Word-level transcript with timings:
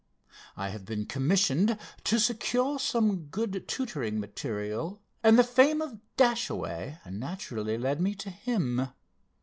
I 0.57 0.69
have 0.69 0.83
been 0.83 1.05
commissioned 1.05 1.77
to 2.05 2.19
secure 2.19 2.79
some 2.79 3.25
good 3.25 3.67
tutoring 3.67 4.19
material, 4.19 4.99
and 5.21 5.37
the 5.37 5.43
fame 5.43 5.79
of 5.79 5.99
Dashaway 6.17 6.97
naturally 7.07 7.77
led 7.77 8.01
me 8.01 8.15
to 8.15 8.31
him. 8.31 8.87